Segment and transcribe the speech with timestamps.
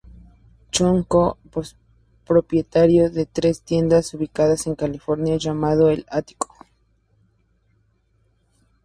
[0.71, 6.55] Chon co-propietario de tres tiendas ubicadas en California llamado el ático.